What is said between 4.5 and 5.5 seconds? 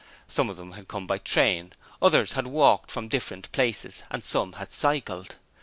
had cycled.